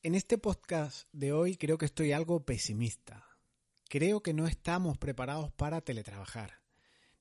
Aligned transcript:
En 0.00 0.14
este 0.14 0.38
podcast 0.38 1.08
de 1.10 1.32
hoy 1.32 1.56
creo 1.56 1.76
que 1.76 1.86
estoy 1.86 2.12
algo 2.12 2.44
pesimista. 2.44 3.26
Creo 3.88 4.22
que 4.22 4.32
no 4.32 4.46
estamos 4.46 4.96
preparados 4.96 5.50
para 5.50 5.80
teletrabajar, 5.80 6.60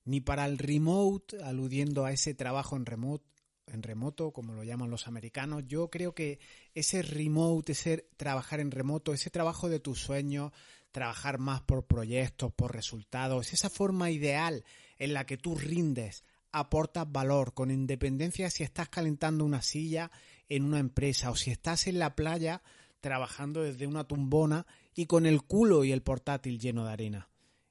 ni 0.05 0.21
para 0.21 0.45
el 0.45 0.59
remote, 0.59 1.41
aludiendo 1.43 2.05
a 2.05 2.11
ese 2.11 2.35
trabajo 2.35 2.75
en 2.75 2.85
remoto, 2.85 3.25
en 3.65 3.81
remoto, 3.81 4.31
como 4.31 4.53
lo 4.53 4.63
llaman 4.63 4.91
los 4.91 5.07
americanos. 5.07 5.63
Yo 5.65 5.89
creo 5.89 6.13
que 6.13 6.39
ese 6.75 7.01
remote, 7.01 7.71
ese 7.71 8.09
trabajar 8.15 8.59
en 8.59 8.69
remoto, 8.69 9.11
ese 9.11 9.31
trabajo 9.31 9.69
de 9.69 9.79
tus 9.79 9.99
sueños, 9.99 10.51
trabajar 10.91 11.39
más 11.39 11.61
por 11.61 11.87
proyectos, 11.87 12.53
por 12.53 12.75
resultados, 12.75 13.53
esa 13.53 13.71
forma 13.71 14.11
ideal 14.11 14.63
en 14.99 15.15
la 15.15 15.25
que 15.25 15.37
tú 15.37 15.55
rindes, 15.55 16.23
aportas 16.51 17.11
valor, 17.11 17.55
con 17.55 17.71
independencia 17.71 18.51
si 18.51 18.61
estás 18.61 18.87
calentando 18.87 19.43
una 19.43 19.63
silla 19.63 20.11
en 20.49 20.63
una 20.63 20.79
empresa 20.79 21.31
o 21.31 21.35
si 21.35 21.51
estás 21.51 21.87
en 21.87 21.99
la 21.99 22.15
playa 22.15 22.61
trabajando 22.99 23.63
desde 23.63 23.87
una 23.87 24.05
tumbona 24.05 24.65
y 24.93 25.05
con 25.05 25.25
el 25.25 25.43
culo 25.43 25.83
y 25.83 25.91
el 25.91 26.01
portátil 26.01 26.59
lleno 26.59 26.85
de 26.85 26.91
arena. 26.91 27.29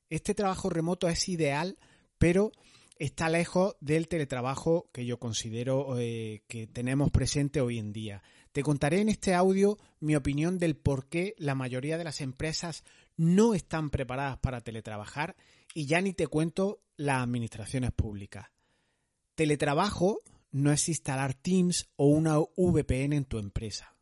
Este 0.08 0.34
trabajo 0.34 0.70
remoto 0.70 1.08
es 1.08 1.28
ideal, 1.28 1.78
pero 2.18 2.52
está 2.98 3.28
lejos 3.28 3.76
del 3.80 4.08
teletrabajo 4.08 4.88
que 4.92 5.04
yo 5.04 5.18
considero 5.18 5.98
eh, 5.98 6.42
que 6.48 6.66
tenemos 6.66 7.10
presente 7.10 7.60
hoy 7.60 7.78
en 7.78 7.92
día. 7.92 8.22
Te 8.52 8.62
contaré 8.62 9.00
en 9.00 9.08
este 9.08 9.34
audio 9.34 9.78
mi 10.00 10.16
opinión 10.16 10.58
del 10.58 10.76
por 10.76 11.08
qué 11.08 11.34
la 11.38 11.54
mayoría 11.54 11.98
de 11.98 12.04
las 12.04 12.20
empresas 12.20 12.84
no 13.16 13.54
están 13.54 13.90
preparadas 13.90 14.38
para 14.38 14.60
teletrabajar 14.60 15.36
y 15.74 15.86
ya 15.86 16.00
ni 16.00 16.14
te 16.14 16.26
cuento 16.26 16.80
las 16.96 17.22
administraciones 17.22 17.92
públicas. 17.92 18.46
Teletrabajo 19.34 20.20
no 20.56 20.72
es 20.72 20.88
instalar 20.88 21.34
Teams 21.34 21.90
o 21.96 22.06
una 22.06 22.38
VPN 22.38 23.12
en 23.12 23.26
tu 23.26 23.36
empresa. 23.36 23.94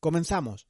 Comenzamos. 0.00 0.66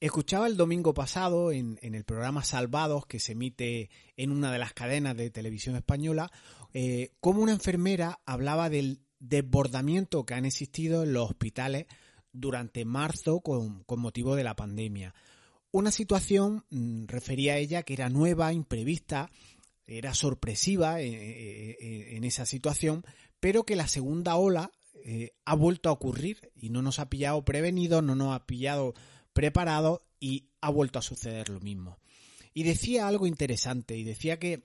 Escuchaba 0.00 0.46
el 0.46 0.58
domingo 0.58 0.92
pasado 0.92 1.50
en, 1.50 1.78
el 1.80 2.04
programa 2.04 2.44
Salvados 2.44 3.06
que 3.06 3.20
se 3.20 3.32
emite 3.32 3.88
en 4.18 4.30
una 4.30 4.52
de 4.52 4.58
las 4.58 4.74
cadenas 4.74 5.16
de 5.16 5.30
televisión 5.30 5.76
española, 5.76 6.30
eh, 6.74 7.14
cómo 7.20 7.40
una 7.40 7.52
enfermera 7.52 8.20
hablaba 8.26 8.68
del 8.68 9.00
desbordamiento 9.18 10.26
que 10.26 10.34
han 10.34 10.44
existido 10.44 11.04
en 11.04 11.14
los 11.14 11.30
hospitales 11.30 11.86
durante 12.32 12.84
marzo 12.84 13.40
con, 13.40 13.86
motivo 13.88 14.36
de 14.36 14.44
la 14.44 14.54
pandemia. 14.54 15.14
Una 15.70 15.90
situación, 15.90 16.64
mm, 16.70 17.06
refería 17.06 17.54
a 17.54 17.58
ella, 17.58 17.82
que 17.82 17.92
era 17.92 18.08
nueva, 18.08 18.52
imprevista, 18.52 19.30
era 19.86 20.14
sorpresiva 20.14 21.00
eh, 21.00 21.08
eh, 21.08 21.76
eh, 21.80 22.16
en, 22.16 22.24
esa 22.24 22.46
situación, 22.46 23.04
pero 23.40 23.64
que 23.64 23.76
la 23.76 23.88
segunda 23.88 24.36
ola 24.36 24.72
ha 25.46 25.54
vuelto 25.54 25.88
a 25.88 25.92
ocurrir 25.92 26.52
y 26.54 26.68
no 26.68 26.82
nos 26.82 26.98
ha 26.98 27.08
pillado 27.08 27.42
prevenidos, 27.42 28.02
no 28.02 28.14
nos 28.14 28.34
ha 28.34 28.44
pillado 28.44 28.92
preparados 29.32 30.00
y 30.20 30.50
ha 30.60 30.68
vuelto 30.68 30.98
a 30.98 31.02
suceder 31.02 31.48
lo 31.48 31.60
mismo. 31.60 31.98
Y 32.52 32.64
decía 32.64 33.08
algo 33.08 33.26
interesante 33.26 33.96
y 33.96 34.04
decía 34.04 34.38
que 34.38 34.64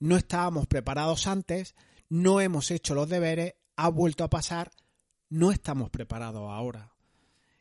no 0.00 0.16
estábamos 0.16 0.66
preparados 0.66 1.28
antes, 1.28 1.76
no 2.08 2.40
hemos 2.40 2.72
hecho 2.72 2.96
los 2.96 3.08
deberes, 3.08 3.54
ha 3.76 3.88
vuelto 3.88 4.24
a 4.24 4.30
pasar, 4.30 4.72
no 5.28 5.52
estamos 5.52 5.90
preparados 5.90 6.50
ahora 6.50 6.94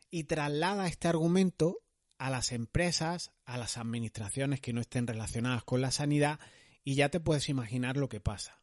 y 0.10 0.24
traslada 0.26 0.88
este 0.88 1.08
argumento 1.08 1.83
a 2.24 2.30
las 2.30 2.54
empresas, 2.54 3.32
a 3.44 3.58
las 3.58 3.78
administraciones 3.78 4.62
que 4.62 4.72
no 4.72 4.80
estén 4.80 5.08
relacionadas 5.08 5.66
con 5.66 5.82
la 5.82 5.92
sanidad 5.92 6.40
y 6.86 6.96
ya 6.96 7.10
te 7.10 7.20
puedes 7.20 7.50
imaginar 7.50 7.98
lo 7.98 8.08
que 8.08 8.22
pasa. 8.22 8.58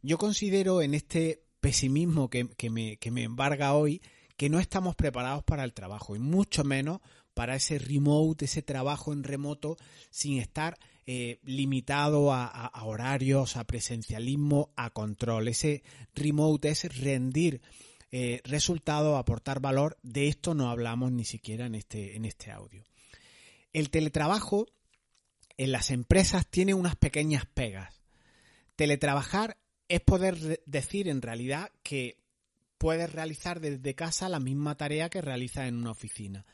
Yo 0.00 0.16
considero 0.16 0.80
en 0.80 0.94
este 0.94 1.42
pesimismo 1.60 2.30
que, 2.30 2.48
me, 2.70 3.22
embarga 3.22 3.74
hoy 3.74 4.00
que 4.38 4.48
no 4.48 4.60
estamos 4.60 4.96
preparados 4.96 5.44
para 5.44 5.62
el 5.62 5.74
trabajo 5.74 6.16
y 6.16 6.20
mucho 6.20 6.64
menos 6.64 7.02
para 7.34 7.54
ese 7.54 7.78
remote, 7.78 8.46
ese 8.46 8.62
trabajo 8.62 9.12
en 9.12 9.24
remoto 9.24 9.76
sin 10.08 10.38
estar 10.38 10.78
eh, 11.04 11.40
limitado 11.44 12.32
a, 12.32 12.46
a, 12.46 12.84
horarios, 12.84 13.58
a 13.58 13.64
presencialismo, 13.64 14.70
a 14.74 14.88
control. 14.88 15.48
Ese 15.48 15.82
remote 16.14 16.70
es 16.70 16.98
rendir 16.98 17.60
eh, 18.16 18.40
resultado, 18.44 19.16
aportar 19.16 19.58
valor. 19.58 19.98
De 20.04 20.28
esto 20.28 20.54
no 20.54 20.70
hablamos 20.70 21.10
ni 21.10 21.24
siquiera 21.24 21.66
en 21.66 21.74
este, 21.74 22.14
en 22.14 22.24
este 22.24 22.52
audio. 22.52 22.84
El 23.72 23.90
teletrabajo 23.90 24.68
en 25.56 25.72
las 25.72 25.90
empresas 25.90 26.46
tiene 26.46 26.74
unas 26.74 26.94
pequeñas 26.94 27.44
pegas. 27.44 28.04
Teletrabajar 28.76 29.56
es 29.88 30.00
poder 30.00 30.62
decir 30.64 31.08
en 31.08 31.22
realidad 31.22 31.72
que 31.82 32.20
puedes 32.78 33.12
realizar 33.12 33.58
desde 33.58 33.96
casa 33.96 34.28
la 34.28 34.38
misma 34.38 34.76
tarea 34.76 35.10
que 35.10 35.20
realizas 35.20 35.66
en 35.66 35.74
una 35.74 35.90
oficina. 35.90 36.46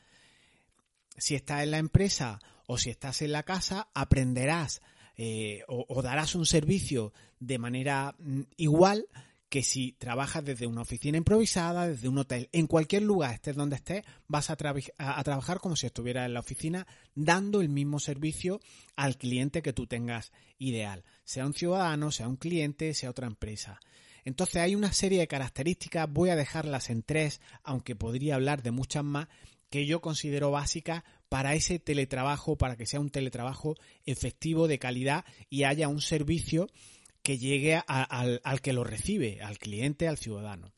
Si 1.15 1.35
estás 1.35 1.61
en 1.61 1.69
la 1.69 1.77
empresa 1.77 2.39
o 2.65 2.79
si 2.79 2.89
estás 2.89 3.21
en 3.21 3.33
la 3.33 3.43
casa, 3.43 3.87
aprenderás 3.93 4.81
eh, 5.15 5.61
o, 5.67 6.01
darás 6.01 6.33
un 6.33 6.47
servicio 6.47 7.13
de 7.39 7.59
manera 7.59 8.15
mm, 8.17 8.41
igual 8.57 9.05
que 9.51 9.63
si 9.63 9.91
trabajas 9.91 10.45
desde 10.45 10.65
una 10.65 10.79
oficina 10.79 11.17
improvisada, 11.17 11.85
desde 11.85 12.07
un 12.07 12.17
hotel, 12.17 12.47
en 12.53 12.67
cualquier 12.67 13.01
lugar, 13.01 13.33
estés 13.33 13.53
donde 13.53 13.75
estés, 13.75 14.05
vas 14.29 14.49
a, 14.49 14.55
trabajar 14.55 15.59
como 15.59 15.75
si 15.75 15.87
estuvieras 15.87 16.25
en 16.25 16.35
la 16.35 16.39
oficina, 16.39 16.87
dando 17.15 17.59
el 17.59 17.67
mismo 17.67 17.99
servicio 17.99 18.61
al 18.95 19.17
cliente 19.17 19.61
que 19.61 19.73
tú 19.73 19.87
tengas 19.87 20.31
ideal, 20.57 21.03
sea 21.25 21.45
un 21.45 21.53
ciudadano, 21.53 22.11
sea 22.11 22.29
un 22.29 22.37
cliente, 22.37 22.93
sea 22.93 23.09
otra 23.09 23.27
empresa. 23.27 23.81
Entonces 24.23 24.61
hay 24.61 24.73
una 24.73 24.93
serie 24.93 25.19
de 25.19 25.27
características, 25.27 26.09
voy 26.09 26.29
a 26.29 26.37
dejarlas 26.37 26.89
en 26.89 27.03
tres, 27.03 27.41
aunque 27.61 27.93
podría 27.93 28.35
hablar 28.35 28.63
de 28.63 28.71
muchas 28.71 29.03
más, 29.03 29.27
que 29.69 29.85
yo 29.85 29.99
considero 29.99 30.51
básicas 30.51 31.03
para 31.27 31.55
ese 31.55 31.77
teletrabajo, 31.77 32.57
para 32.57 32.77
que 32.77 32.85
sea 32.85 33.01
un 33.01 33.09
teletrabajo 33.09 33.75
efectivo, 34.05 34.69
de 34.69 34.79
calidad 34.79 35.25
y 35.49 35.63
haya 35.63 35.89
un 35.89 35.99
servicio 35.99 36.69
que 37.23 37.37
llegue 37.37 37.81
al, 37.87 38.41
al 38.43 38.61
que 38.61 38.73
lo 38.73 38.83
recibe, 38.83 39.41
al 39.41 39.59
cliente, 39.59 40.07
al 40.07 40.17
ciudadano. 40.17 40.73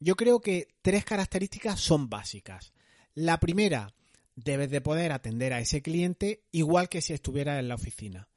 Yo 0.00 0.16
creo 0.16 0.40
que 0.40 0.68
tres 0.82 1.04
características 1.04 1.80
son 1.80 2.08
básicas. 2.08 2.72
La 3.14 3.38
primera, 3.38 3.94
debes 4.36 4.70
de 4.70 4.80
poder 4.80 5.12
atender 5.12 5.52
a 5.52 5.60
ese 5.60 5.82
cliente 5.82 6.42
igual 6.50 6.88
que 6.88 7.02
si 7.02 7.12
estuviera 7.12 7.58
en 7.58 7.68
la 7.68 7.74
oficina. 7.74 8.28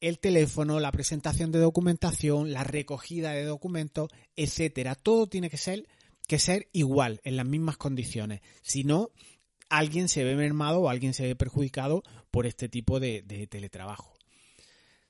El 0.00 0.18
teléfono, 0.18 0.80
la 0.80 0.92
presentación 0.92 1.52
de 1.52 1.58
documentación, 1.58 2.52
la 2.52 2.64
recogida 2.64 3.32
de 3.32 3.44
documentos, 3.44 4.10
etcétera, 4.34 4.94
todo 4.94 5.26
tiene 5.26 5.50
que 5.50 5.58
ser 5.58 5.86
que 6.26 6.38
ser 6.38 6.68
igual, 6.72 7.20
en 7.24 7.36
las 7.36 7.44
mismas 7.44 7.76
condiciones. 7.76 8.40
Si 8.62 8.84
no, 8.84 9.10
alguien 9.68 10.08
se 10.08 10.22
ve 10.22 10.36
mermado 10.36 10.82
o 10.82 10.88
alguien 10.88 11.12
se 11.12 11.24
ve 11.24 11.34
perjudicado 11.34 12.04
por 12.30 12.46
este 12.46 12.68
tipo 12.68 13.00
de 13.00 13.48
teletrabajo. 13.50 14.14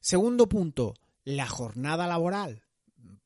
Segundo 0.01 0.49
punto, 0.49 0.95
la 1.25 1.47
jornada 1.47 2.07
laboral, 2.07 2.63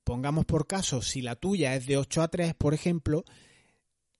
pongamos 0.04 0.44
por 0.44 0.66
caso, 0.66 1.02
si 1.02 1.22
la 1.22 1.36
tuya 1.36 1.74
es 1.74 1.86
de 1.86 1.96
8 1.96 2.22
a 2.22 2.28
3, 2.28 2.54
por 2.54 2.74
ejemplo, 2.74 3.24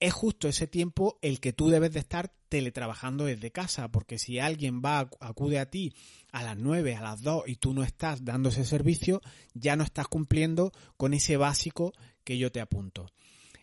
es 0.01 0.13
justo 0.13 0.49
ese 0.49 0.67
tiempo 0.67 1.19
el 1.23 1.41
que 1.41 1.53
tú 1.53 1.69
debes 1.69 1.93
de 1.93 2.01
estar 2.01 2.33
teletrabajando 2.49 3.25
desde 3.25 3.51
casa, 3.51 3.89
porque 3.91 4.19
si 4.19 4.39
alguien 4.39 4.83
va, 4.85 5.09
acude 5.21 5.59
a 5.59 5.71
ti 5.71 5.95
a 6.33 6.43
las 6.43 6.57
9, 6.57 6.95
a 6.97 7.01
las 7.01 7.23
2 7.23 7.45
y 7.47 7.57
tú 7.57 7.75
no 7.75 7.85
estás 7.85 8.25
dando 8.25 8.49
ese 8.49 8.65
servicio, 8.65 9.21
ya 9.55 9.77
no 9.77 9.85
estás 9.85 10.09
cumpliendo 10.09 10.73
con 10.97 11.15
ese 11.15 11.37
básico 11.37 11.93
que 12.23 12.39
yo 12.39 12.53
te 12.53 12.61
apunto. 12.61 13.07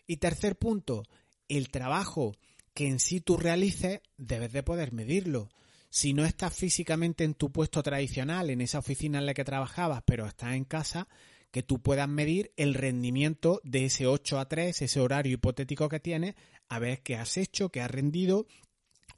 Y 0.06 0.16
tercer 0.16 0.56
punto, 0.56 1.04
el 1.48 1.68
trabajo 1.70 2.36
que 2.74 2.88
en 2.88 2.98
sí 2.98 3.20
tú 3.20 3.36
realices 3.36 4.00
debes 4.16 4.52
de 4.52 4.62
poder 4.62 4.92
medirlo 4.92 5.48
si 5.92 6.14
no 6.14 6.24
estás 6.24 6.54
físicamente 6.54 7.22
en 7.22 7.34
tu 7.34 7.52
puesto 7.52 7.82
tradicional, 7.82 8.48
en 8.48 8.62
esa 8.62 8.78
oficina 8.78 9.18
en 9.18 9.26
la 9.26 9.34
que 9.34 9.44
trabajabas, 9.44 10.02
pero 10.06 10.26
estás 10.26 10.54
en 10.54 10.64
casa, 10.64 11.06
que 11.50 11.62
tú 11.62 11.82
puedas 11.82 12.08
medir 12.08 12.50
el 12.56 12.72
rendimiento 12.72 13.60
de 13.62 13.84
ese 13.84 14.06
8 14.06 14.38
a 14.38 14.48
3, 14.48 14.80
ese 14.80 15.00
horario 15.00 15.34
hipotético 15.34 15.90
que 15.90 16.00
tienes, 16.00 16.34
a 16.70 16.78
ver 16.78 17.02
qué 17.02 17.16
has 17.16 17.36
hecho, 17.36 17.68
qué 17.68 17.82
has 17.82 17.90
rendido, 17.90 18.46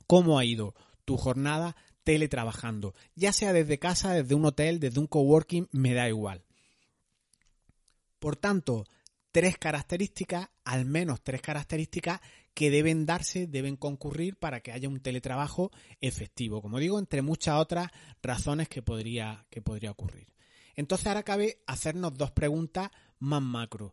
cómo 0.09 0.37
ha 0.37 0.45
ido 0.45 0.75
tu 1.05 1.17
jornada 1.17 1.77
teletrabajando, 2.03 2.93
ya 3.15 3.33
sea 3.33 3.53
desde 3.53 3.79
casa, 3.79 4.13
desde 4.13 4.35
un 4.35 4.45
hotel, 4.45 4.81
desde 4.81 4.99
un 4.99 5.07
coworking, 5.07 5.69
me 5.71 5.95
da 5.95 6.09
igual. 6.09 6.43
Por 8.19 8.35
tanto, 8.35 8.85
tres 9.35 9.59
características, 9.59 10.49
al 10.63 10.85
menos 10.85 11.25
tres 11.25 11.43
características 11.43 12.21
que 12.55 12.71
deben 12.71 13.05
darse, 13.05 13.49
deben 13.49 13.75
concurrir 13.75 14.37
para 14.37 14.61
que 14.61 14.71
haya 14.71 14.89
un 14.89 15.01
teletrabajo 15.01 15.73
efectivo. 16.01 16.63
Como 16.63 16.79
digo, 16.79 17.01
entre 17.01 17.21
muchas 17.21 17.57
otras 17.57 17.89
razones 18.23 18.69
que 18.69 18.81
podría, 18.81 19.45
que 19.51 19.61
podría 19.61 19.91
ocurrir. 19.91 20.29
Entonces 20.77 21.09
ahora 21.09 21.25
cabe 21.25 21.59
hacernos 21.67 22.15
dos 22.15 22.31
preguntas 22.31 22.91
más 23.19 23.43
macro. 23.43 23.93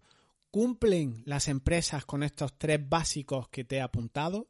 ¿Cumplen 0.52 1.24
las 1.26 1.48
empresas 1.48 2.06
con 2.06 2.22
estos 2.22 2.56
tres 2.60 2.88
básicos 2.88 3.50
que 3.50 3.64
te 3.64 3.78
he 3.78 3.82
apuntado? 3.82 4.48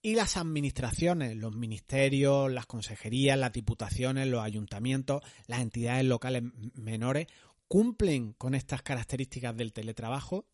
Y 0.00 0.14
las 0.14 0.38
administraciones, 0.38 1.36
los 1.36 1.54
ministerios, 1.54 2.50
las 2.50 2.64
consejerías, 2.64 3.38
las 3.38 3.52
diputaciones, 3.52 4.28
los 4.28 4.42
ayuntamientos, 4.42 5.20
las 5.46 5.60
entidades 5.60 6.06
locales 6.06 6.42
menores, 6.72 7.26
cumplen 7.70 8.32
con 8.32 8.56
estas 8.56 8.82
características 8.82 9.56
del 9.56 9.72
teletrabajo. 9.72 10.44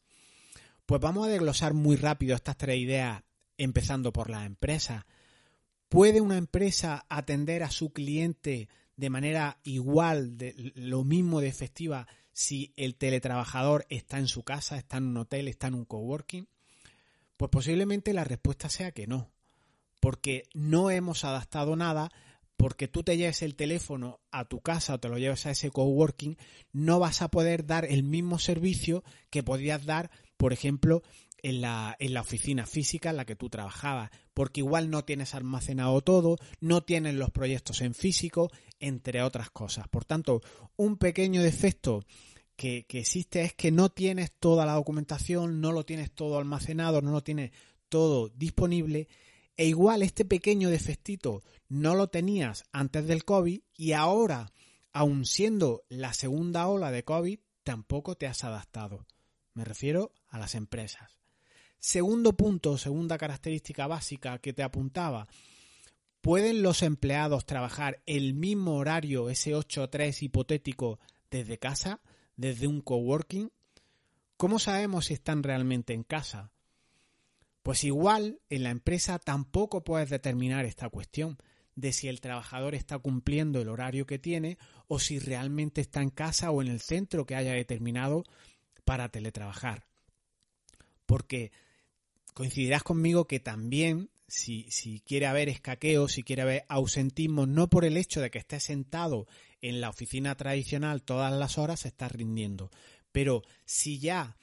Pues 0.84 1.00
vamos 1.00 1.26
a 1.26 1.30
desglosar 1.30 1.72
muy 1.72 1.96
rápido 1.96 2.36
estas 2.36 2.58
tres 2.58 2.76
ideas, 2.76 3.22
empezando 3.56 4.12
por 4.12 4.28
las 4.28 4.44
empresas. 4.44 5.02
¿Puede 5.88 6.20
una 6.20 6.36
empresa 6.36 7.06
atender 7.08 7.62
a 7.62 7.70
su 7.70 7.90
cliente 7.90 8.68
de 8.96 9.08
manera 9.08 9.60
igual, 9.64 10.36
de 10.36 10.72
lo 10.74 11.04
mismo 11.04 11.40
de 11.40 11.48
efectiva, 11.48 12.06
si 12.34 12.74
el 12.76 12.96
teletrabajador 12.96 13.86
está 13.88 14.18
en 14.18 14.28
su 14.28 14.42
casa, 14.42 14.76
está 14.76 14.98
en 14.98 15.04
un 15.04 15.16
hotel, 15.16 15.48
está 15.48 15.68
en 15.68 15.74
un 15.74 15.86
coworking? 15.86 16.46
Pues 17.38 17.50
posiblemente 17.50 18.12
la 18.12 18.24
respuesta 18.24 18.68
sea 18.68 18.92
que 18.92 19.06
no, 19.06 19.30
porque 20.00 20.50
no 20.52 20.90
hemos 20.90 21.24
adaptado 21.24 21.76
nada, 21.76 22.12
porque 22.56 22.88
tú 22.88 23.02
te 23.02 23.16
lleves 23.16 23.42
el 23.42 23.54
teléfono 23.54 24.20
a 24.30 24.46
tu 24.46 24.60
casa 24.60 24.94
o 24.94 25.00
te 25.00 25.08
lo 25.08 25.18
lleves 25.18 25.46
a 25.46 25.50
ese 25.50 25.70
coworking, 25.70 26.36
no 26.72 26.98
vas 26.98 27.22
a 27.22 27.28
poder 27.28 27.66
dar 27.66 27.84
el 27.84 28.02
mismo 28.02 28.38
servicio 28.38 29.04
que 29.30 29.42
podías 29.42 29.84
dar, 29.84 30.10
por 30.36 30.52
ejemplo, 30.52 31.02
en 31.42 31.60
la, 31.60 31.96
en 31.98 32.14
la 32.14 32.22
oficina 32.22 32.66
física 32.66 33.10
en 33.10 33.16
la 33.16 33.24
que 33.24 33.36
tú 33.36 33.48
trabajabas, 33.50 34.10
porque 34.34 34.60
igual 34.60 34.90
no 34.90 35.04
tienes 35.04 35.34
almacenado 35.34 36.00
todo, 36.00 36.38
no 36.60 36.82
tienes 36.82 37.14
los 37.14 37.30
proyectos 37.30 37.82
en 37.82 37.94
físico, 37.94 38.50
entre 38.80 39.22
otras 39.22 39.50
cosas. 39.50 39.86
Por 39.88 40.04
tanto, 40.04 40.40
un 40.76 40.96
pequeño 40.96 41.42
defecto 41.42 42.04
que, 42.56 42.86
que, 42.86 43.00
existe 43.00 43.42
es 43.42 43.54
que 43.54 43.70
no 43.70 43.90
tienes 43.90 44.32
toda 44.32 44.64
la 44.64 44.74
documentación, 44.74 45.60
no 45.60 45.72
lo 45.72 45.84
tienes 45.84 46.10
todo 46.10 46.38
almacenado, 46.38 47.02
no 47.02 47.12
lo 47.12 47.22
tienes 47.22 47.52
todo 47.88 48.28
disponible. 48.30 49.08
E 49.56 49.66
igual 49.66 50.02
este 50.02 50.24
pequeño 50.24 50.68
defectito 50.68 51.42
no 51.68 51.94
lo 51.94 52.08
tenías 52.08 52.64
antes 52.72 53.06
del 53.06 53.24
COVID 53.24 53.60
y 53.74 53.92
ahora, 53.92 54.52
aun 54.92 55.24
siendo 55.24 55.84
la 55.88 56.12
segunda 56.12 56.68
ola 56.68 56.90
de 56.90 57.04
COVID, 57.04 57.38
tampoco 57.64 58.16
te 58.16 58.26
has 58.26 58.44
adaptado. 58.44 59.06
Me 59.54 59.64
refiero 59.64 60.12
a 60.28 60.38
las 60.38 60.54
empresas. 60.54 61.18
Segundo 61.78 62.36
punto, 62.36 62.76
segunda 62.76 63.16
característica 63.16 63.86
básica 63.86 64.38
que 64.38 64.52
te 64.52 64.62
apuntaba, 64.62 65.26
¿pueden 66.20 66.62
los 66.62 66.82
empleados 66.82 67.46
trabajar 67.46 68.02
el 68.06 68.34
mismo 68.34 68.76
horario, 68.76 69.30
ese 69.30 69.54
8-3 69.54 70.22
hipotético, 70.22 70.98
desde 71.30 71.58
casa, 71.58 72.00
desde 72.36 72.66
un 72.66 72.80
coworking? 72.82 73.50
¿Cómo 74.36 74.58
sabemos 74.58 75.06
si 75.06 75.14
están 75.14 75.42
realmente 75.42 75.94
en 75.94 76.02
casa? 76.02 76.50
Pues 77.66 77.82
igual 77.82 78.38
en 78.48 78.62
la 78.62 78.70
empresa 78.70 79.18
tampoco 79.18 79.82
puedes 79.82 80.08
determinar 80.08 80.64
esta 80.64 80.88
cuestión 80.88 81.36
de 81.74 81.92
si 81.92 82.06
el 82.06 82.20
trabajador 82.20 82.76
está 82.76 82.96
cumpliendo 83.00 83.60
el 83.60 83.68
horario 83.68 84.06
que 84.06 84.20
tiene 84.20 84.56
o 84.86 85.00
si 85.00 85.18
realmente 85.18 85.80
está 85.80 86.00
en 86.00 86.10
casa 86.10 86.52
o 86.52 86.62
en 86.62 86.68
el 86.68 86.80
centro 86.80 87.26
que 87.26 87.34
haya 87.34 87.54
determinado 87.54 88.22
para 88.84 89.08
teletrabajar. 89.08 89.84
Porque 91.06 91.50
coincidirás 92.34 92.84
conmigo 92.84 93.26
que 93.26 93.40
también 93.40 94.10
si, 94.28 94.70
si, 94.70 95.00
quiere 95.00 95.26
haber 95.26 95.48
escaqueo, 95.48 96.06
si 96.06 96.22
quiere 96.22 96.42
haber 96.42 96.64
ausentismo, 96.68 97.46
no 97.46 97.68
por 97.68 97.84
el 97.84 97.96
hecho 97.96 98.20
de 98.20 98.30
que 98.30 98.38
esté 98.38 98.60
sentado 98.60 99.26
en 99.60 99.80
la 99.80 99.90
oficina 99.90 100.36
tradicional 100.36 101.02
todas 101.02 101.32
las 101.32 101.58
horas, 101.58 101.80
se 101.80 101.88
está 101.88 102.08
rindiendo. 102.08 102.70
Pero 103.10 103.42
si 103.64 103.98
ya 103.98 104.36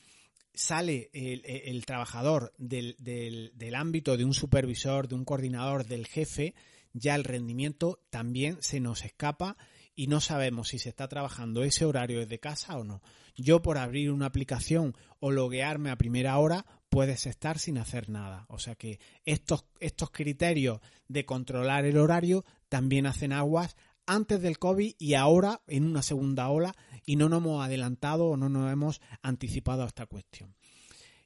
sale 0.53 1.09
el, 1.13 1.85
trabajador 1.85 2.53
del, 2.57 2.95
del 2.99 3.75
ámbito 3.75 4.17
de 4.17 4.25
un 4.25 4.33
supervisor, 4.33 5.07
de 5.07 5.15
un 5.15 5.25
coordinador, 5.25 5.85
del 5.85 6.07
jefe, 6.07 6.53
ya 6.93 7.15
el 7.15 7.23
rendimiento 7.23 7.99
también 8.09 8.57
se 8.61 8.79
nos 8.79 9.03
escapa 9.03 9.57
y 9.95 10.07
no 10.07 10.21
sabemos 10.21 10.69
si 10.69 10.79
se 10.79 10.89
está 10.89 11.07
trabajando 11.07 11.63
ese 11.63 11.85
horario 11.85 12.19
desde 12.19 12.39
casa 12.39 12.77
o 12.77 12.83
no. 12.83 13.01
Yo 13.35 13.61
por 13.61 13.77
abrir 13.77 14.11
una 14.11 14.27
aplicación 14.27 14.95
o 15.19 15.31
loguearme 15.31 15.89
a 15.89 15.97
primera 15.97 16.37
hora 16.37 16.65
puedes 16.89 17.25
estar 17.25 17.57
sin 17.57 17.77
hacer 17.77 18.09
nada. 18.09 18.45
O 18.49 18.59
sea 18.59 18.75
que 18.75 18.99
estos, 19.25 19.65
estos 19.79 20.11
criterios 20.11 20.79
de 21.07 21.25
controlar 21.25 21.85
el 21.85 21.97
horario 21.97 22.45
también 22.69 23.07
hacen 23.07 23.33
aguas 23.33 23.75
antes 24.05 24.41
del 24.41 24.59
COVID 24.59 24.95
y 24.97 25.13
ahora 25.13 25.61
en 25.67 25.85
una 25.85 26.01
segunda 26.01 26.49
ola 26.49 26.75
y 27.05 27.15
no 27.15 27.29
nos 27.29 27.39
hemos 27.39 27.65
adelantado 27.65 28.27
o 28.27 28.37
no 28.37 28.49
nos 28.49 28.71
hemos 28.71 29.01
anticipado 29.21 29.83
a 29.83 29.87
esta 29.87 30.05
cuestión. 30.05 30.55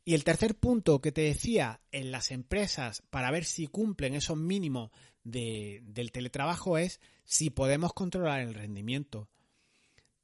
Y 0.05 0.13
el 0.13 0.23
tercer 0.23 0.55
punto 0.55 1.01
que 1.01 1.11
te 1.11 1.21
decía 1.21 1.81
en 1.91 2.11
las 2.11 2.31
empresas 2.31 3.03
para 3.09 3.29
ver 3.29 3.43
si 3.43 3.67
cumplen 3.67 4.15
esos 4.15 4.37
mínimos 4.37 4.91
de, 5.23 5.81
del 5.83 6.11
teletrabajo 6.11 6.77
es 6.77 7.01
si 7.25 7.49
podemos 7.49 7.93
controlar 7.93 8.39
el 8.39 8.53
rendimiento. 8.53 9.29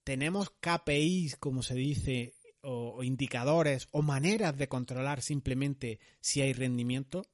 Tenemos 0.03 0.51
KPIs, 0.61 1.35
como 1.37 1.63
se 1.63 1.75
dice 1.75 2.33
o, 2.63 3.03
indicadores 3.03 3.87
o 3.91 4.01
maneras 4.01 4.57
de 4.57 4.67
controlar 4.67 5.21
simplemente 5.21 5.99
si 6.21 6.41
hay 6.41 6.53
rendimiento? 6.53 7.27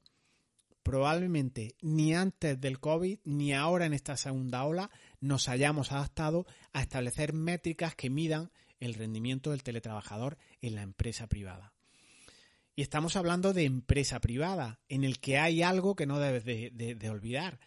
Probablemente 0.82 1.76
ni 1.80 2.14
antes 2.14 2.60
del 2.60 2.80
COVID 2.80 3.20
ni 3.24 3.52
ahora 3.52 3.86
en 3.86 3.94
esta 3.94 4.16
segunda 4.16 4.64
ola 4.64 4.90
nos 5.20 5.48
hayamos 5.48 5.92
adaptado 5.92 6.46
a 6.72 6.82
establecer 6.82 7.32
métricas 7.32 7.94
que 7.94 8.10
midan 8.10 8.50
el 8.80 8.94
rendimiento 8.94 9.50
del 9.50 9.62
teletrabajador 9.62 10.38
en 10.60 10.74
la 10.74 10.82
empresa 10.82 11.26
privada. 11.26 11.74
Y 12.74 12.82
estamos 12.82 13.16
hablando 13.16 13.52
de 13.52 13.64
empresa 13.64 14.20
privada, 14.20 14.80
en 14.88 15.04
el 15.04 15.20
que 15.20 15.38
hay 15.38 15.62
algo 15.62 15.94
que 15.94 16.06
no 16.06 16.18
debes 16.18 16.44
de, 16.44 17.10
olvidar. 17.10 17.60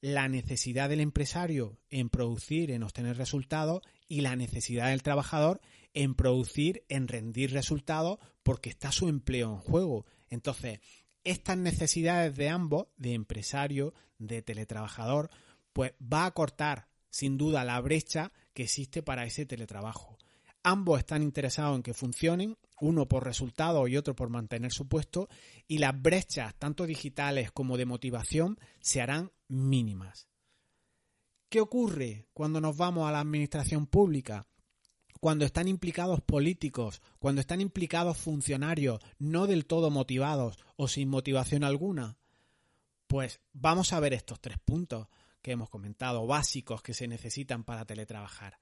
La 0.00 0.28
necesidad 0.28 0.88
del 0.88 1.00
empresario 1.00 1.78
en 1.90 2.08
producir, 2.08 2.70
en 2.70 2.82
obtener 2.82 3.16
resultados 3.16 3.82
y 4.08 4.20
la 4.20 4.36
necesidad 4.36 4.88
del 4.88 5.02
trabajador 5.02 5.60
en 5.92 6.14
producir, 6.14 6.84
en 6.88 7.08
rendir 7.08 7.52
resultados, 7.52 8.18
porque 8.42 8.70
está 8.70 8.90
su 8.90 9.08
empleo 9.08 9.52
en 9.52 9.58
juego. 9.58 10.06
Entonces, 10.28 10.80
estas 11.24 11.56
necesidades 11.56 12.36
de 12.36 12.48
ambos, 12.48 12.86
de 12.96 13.14
empresario, 13.14 13.94
de 14.18 14.42
teletrabajador, 14.42 15.30
pues 15.72 15.92
va 16.00 16.26
a 16.26 16.30
cortar 16.32 16.88
sin 17.14 17.38
duda 17.38 17.62
la 17.62 17.80
brecha 17.80 18.32
que 18.54 18.64
existe 18.64 19.00
para 19.00 19.24
ese 19.24 19.46
teletrabajo. 19.46 20.18
Ambos 20.64 20.98
están 20.98 21.22
interesados 21.22 21.76
en 21.76 21.84
que 21.84 21.94
funcionen, 21.94 22.56
uno 22.80 23.06
por 23.06 23.22
resultados 23.22 23.88
y 23.88 23.96
otro 23.96 24.16
por 24.16 24.30
mantener 24.30 24.72
su 24.72 24.88
puesto, 24.88 25.28
y 25.68 25.78
las 25.78 26.02
brechas, 26.02 26.56
tanto 26.56 26.86
digitales 26.86 27.52
como 27.52 27.76
de 27.76 27.86
motivación, 27.86 28.58
se 28.80 29.00
harán 29.00 29.30
mínimas. 29.46 30.26
¿Qué 31.48 31.60
ocurre 31.60 32.26
cuando 32.32 32.60
nos 32.60 32.76
vamos 32.76 33.08
a 33.08 33.12
la 33.12 33.20
administración 33.20 33.86
pública? 33.86 34.48
Cuando 35.20 35.44
están 35.44 35.68
implicados 35.68 36.20
políticos, 36.20 37.00
cuando 37.20 37.40
están 37.40 37.60
implicados 37.60 38.18
funcionarios 38.18 39.00
no 39.20 39.46
del 39.46 39.66
todo 39.66 39.88
motivados 39.88 40.58
o 40.74 40.88
sin 40.88 41.10
motivación 41.10 41.62
alguna. 41.62 42.16
Pues 43.06 43.40
vamos 43.52 43.92
a 43.92 44.00
ver 44.00 44.14
estos 44.14 44.40
tres 44.40 44.58
puntos 44.58 45.06
que 45.44 45.52
hemos 45.52 45.68
comentado, 45.68 46.26
básicos 46.26 46.82
que 46.82 46.94
se 46.94 47.06
necesitan 47.06 47.64
para 47.64 47.84
teletrabajar. 47.84 48.58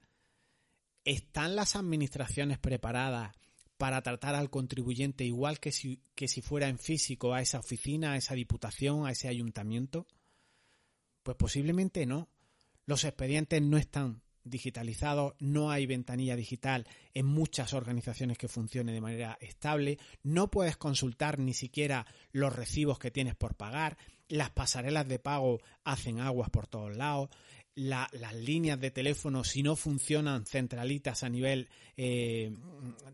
¿Están 1.05 1.55
las 1.55 1.77
administraciones 1.77 2.59
preparadas 2.59 3.33
para 3.77 4.01
tratar 4.01 4.35
al 4.35 4.49
contribuyente 4.49 5.23
igual 5.23 5.61
que 5.61 5.71
si, 5.71 6.03
que 6.13 6.27
si 6.27 6.41
fuera 6.41 6.67
en 6.67 6.77
físico 6.77 7.33
a 7.33 7.41
esa 7.41 7.59
oficina, 7.59 8.11
a 8.11 8.17
esa 8.17 8.35
diputación, 8.35 9.07
a 9.07 9.11
ese 9.11 9.29
ayuntamiento? 9.29 10.05
Pues 11.23 11.37
posiblemente 11.37 12.05
no. 12.05 12.27
Los 12.85 13.05
expedientes 13.05 13.61
no 13.61 13.77
están 13.77 14.21
digitalizados, 14.43 15.35
no 15.39 15.71
hay 15.71 15.85
ventanilla 15.85 16.35
digital 16.35 16.85
en 17.13 17.25
muchas 17.25 17.73
organizaciones 17.73 18.37
que 18.37 18.49
funcione 18.49 18.91
de 18.91 18.99
manera 18.99 19.37
estable, 19.39 19.99
no 20.21 20.51
puedes 20.51 20.75
consultar 20.75 21.39
ni 21.39 21.53
siquiera 21.53 22.05
los 22.33 22.53
recibos 22.53 22.99
que 22.99 23.09
tienes 23.09 23.35
por 23.35 23.55
pagar, 23.55 23.97
las 24.29 24.49
pasarelas 24.51 25.07
de 25.07 25.19
pago 25.19 25.59
hacen 25.83 26.19
aguas 26.19 26.49
por 26.49 26.67
todos 26.67 26.95
lados, 26.95 27.29
las 27.75 28.35
líneas 28.35 28.79
de 28.79 28.91
teléfono 28.91 29.43
si 29.43 29.63
no 29.63 29.75
funcionan 29.75 30.45
centralitas 30.45 31.23
a 31.23 31.29
nivel 31.29 31.69
eh, 31.97 32.55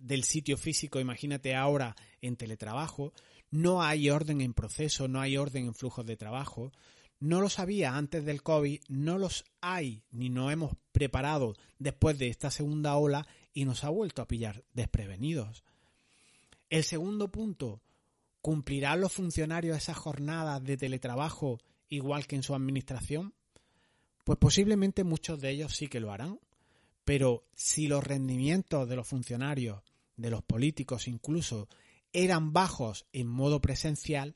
del 0.01 0.23
sitio 0.23 0.57
físico, 0.57 0.99
imagínate 0.99 1.55
ahora 1.55 1.95
en 2.21 2.35
teletrabajo, 2.35 3.13
no 3.51 3.81
hay 3.81 4.09
orden 4.09 4.41
en 4.41 4.53
proceso, 4.53 5.07
no 5.07 5.21
hay 5.21 5.37
orden 5.37 5.65
en 5.65 5.73
flujos 5.73 6.05
de 6.05 6.17
trabajo, 6.17 6.71
no 7.19 7.41
los 7.41 7.59
había 7.59 7.95
antes 7.95 8.25
del 8.25 8.43
COVID, 8.43 8.81
no 8.89 9.17
los 9.17 9.45
hay 9.61 10.03
ni 10.11 10.29
nos 10.29 10.51
hemos 10.51 10.75
preparado 10.91 11.55
después 11.77 12.17
de 12.17 12.27
esta 12.27 12.51
segunda 12.51 12.95
ola 12.95 13.27
y 13.53 13.65
nos 13.65 13.83
ha 13.83 13.89
vuelto 13.89 14.21
a 14.21 14.27
pillar 14.27 14.63
desprevenidos. 14.73 15.63
El 16.69 16.83
segundo 16.83 17.31
punto, 17.31 17.81
¿cumplirán 18.41 19.01
los 19.01 19.13
funcionarios 19.13 19.77
esas 19.77 19.98
jornadas 19.98 20.63
de 20.63 20.77
teletrabajo 20.77 21.60
igual 21.89 22.27
que 22.27 22.36
en 22.36 22.43
su 22.43 22.55
administración? 22.55 23.34
Pues 24.24 24.38
posiblemente 24.38 25.03
muchos 25.03 25.39
de 25.41 25.51
ellos 25.51 25.75
sí 25.75 25.88
que 25.88 26.00
lo 26.00 26.12
harán, 26.12 26.39
pero 27.03 27.43
si 27.55 27.88
los 27.88 28.03
rendimientos 28.03 28.88
de 28.88 28.96
los 28.96 29.08
funcionarios, 29.08 29.81
de 30.15 30.29
los 30.29 30.43
políticos 30.43 31.08
incluso, 31.08 31.67
eran 32.13 32.53
bajos 32.53 33.05
en 33.13 33.27
modo 33.27 33.62
presencial, 33.62 34.36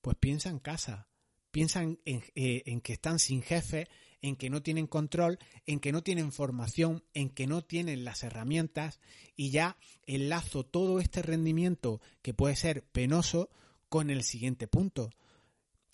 pues 0.00 0.16
piensa 0.16 0.48
en 0.48 0.58
casa 0.58 1.10
piensan 1.50 1.98
en, 2.04 2.22
eh, 2.34 2.62
en, 2.66 2.80
que 2.80 2.94
están 2.94 3.18
sin 3.18 3.42
jefe, 3.42 3.88
en 4.22 4.36
que 4.36 4.50
no 4.50 4.62
tienen 4.62 4.86
control, 4.86 5.38
en 5.66 5.80
que 5.80 5.92
no 5.92 6.02
tienen 6.02 6.32
formación, 6.32 7.04
en 7.14 7.30
que 7.30 7.46
no 7.46 7.62
tienen 7.62 8.04
las 8.04 8.22
herramientas 8.22 9.00
y 9.36 9.50
ya 9.50 9.76
enlazo 10.06 10.64
todo 10.64 11.00
este 11.00 11.22
rendimiento 11.22 12.00
que 12.22 12.34
puede 12.34 12.56
ser 12.56 12.84
penoso 12.84 13.50
con 13.88 14.10
el 14.10 14.22
siguiente 14.22 14.68
punto. 14.68 15.10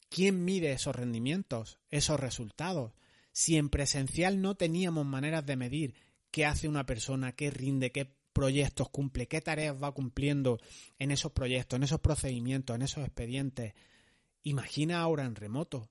¿Quién 0.09 0.45
mide 0.45 0.73
esos 0.73 0.95
rendimientos, 0.95 1.78
esos 1.90 2.18
resultados? 2.18 2.92
Si 3.33 3.56
en 3.56 3.68
presencial 3.68 4.40
no 4.40 4.54
teníamos 4.54 5.06
maneras 5.06 5.45
de 5.45 5.56
medir 5.56 5.95
qué 6.30 6.47
hace 6.47 6.68
una 6.68 6.87
persona, 6.87 7.33
qué 7.33 7.50
rinde, 7.50 7.92
qué 7.92 8.14
proyectos 8.33 8.90
cumple, 8.90 9.28
qué 9.28 9.40
tareas 9.40 9.83
va 9.83 9.92
cumpliendo 9.92 10.59
en 10.99 11.11
esos 11.11 11.33
proyectos, 11.33 11.78
en 11.78 11.85
esos 11.85 12.00
procedimientos, 12.00 12.76
en 12.76 12.83
esos 12.83 13.04
expedientes. 13.04 13.75
Imagina 14.42 15.00
ahora 15.00 15.25
en 15.25 15.35
remoto. 15.35 15.88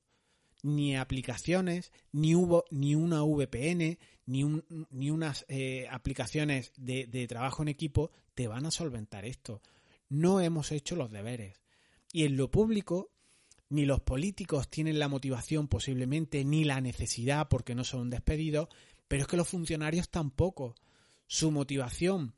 Ni 0.66 0.98
aplicaciones, 0.98 1.92
ni 2.12 2.34
hubo 2.34 2.66
ni 2.72 2.96
una 2.96 3.22
VPN, 3.22 4.00
ni, 4.26 4.64
ni 4.90 5.12
unas 5.12 5.46
eh, 5.48 5.88
aplicaciones 5.92 6.74
de, 6.76 7.06
de 7.06 7.28
trabajo 7.28 7.62
en 7.62 7.68
equipo 7.68 8.10
te 8.34 8.48
van 8.48 8.66
a 8.66 8.72
solventar 8.72 9.26
esto. 9.26 9.62
No 10.10 10.42
hemos 10.42 10.72
hecho 10.72 10.96
los 10.96 11.12
deberes. 11.12 11.62
Y 12.12 12.24
en 12.24 12.36
lo 12.36 12.50
público, 12.50 13.12
ni 13.70 13.86
los 13.86 14.02
políticos 14.02 14.70
tienen 14.70 14.98
la 14.98 15.08
motivación 15.08 15.68
posiblemente, 15.68 16.44
ni 16.44 16.64
la 16.64 16.82
necesidad 16.82 17.48
porque 17.48 17.76
no 17.76 17.84
son 17.84 18.10
despedidos, 18.10 18.70
pero 19.08 19.22
es 19.22 19.28
que 19.28 19.38
los 19.38 19.48
funcionarios 19.48 20.10
tampoco 20.10 20.76
su 21.28 21.52
motivación 21.52 22.34